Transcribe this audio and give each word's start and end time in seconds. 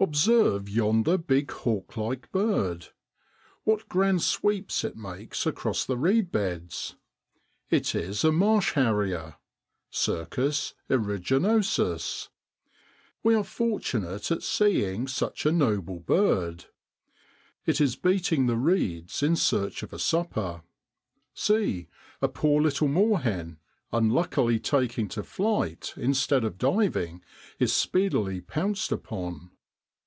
Observe 0.00 0.68
yonder 0.68 1.18
big 1.18 1.50
hawk 1.50 1.96
like 1.96 2.30
bird! 2.30 2.86
What 3.64 3.88
grand 3.88 4.22
sweeps 4.22 4.84
it 4.84 4.94
makes 4.94 5.44
across 5.44 5.84
the 5.84 5.96
reed 5.96 6.30
beds. 6.30 6.94
It 7.68 7.96
is 7.96 8.22
a 8.22 8.30
marsh 8.30 8.74
harrier 8.74 9.38
(Circus 9.90 10.74
ceruginosus). 10.88 12.28
We 13.24 13.34
are 13.34 13.42
fortunate 13.42 14.30
at 14.30 14.44
see 14.44 14.84
ing 14.84 15.08
such 15.08 15.44
a 15.44 15.50
noble 15.50 15.98
bird. 15.98 16.66
It 17.66 17.80
is 17.80 17.96
beating 17.96 18.46
the 18.46 18.56
reeds 18.56 19.20
in 19.20 19.34
search 19.34 19.82
of 19.82 19.92
a 19.92 19.98
supper. 19.98 20.62
See! 21.34 21.88
a 22.22 22.28
poor 22.28 22.62
little 22.62 22.86
moorhen, 22.86 23.58
unluckily 23.92 24.60
taking 24.60 25.08
to 25.08 25.24
flight 25.24 25.94
instead 25.96 26.44
of 26.44 26.56
diving, 26.56 27.20
is 27.58 27.72
speedily 27.72 28.40
pounced 28.40 28.92
upon. 28.92 29.50